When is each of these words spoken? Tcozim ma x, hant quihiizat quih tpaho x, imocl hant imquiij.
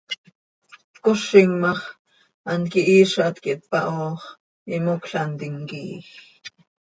Tcozim 0.99 1.51
ma 1.65 1.71
x, 1.79 1.83
hant 2.49 2.65
quihiizat 2.75 3.35
quih 3.43 3.59
tpaho 3.63 4.09
x, 4.21 4.27
imocl 4.79 5.13
hant 5.19 5.45
imquiij. 5.49 6.07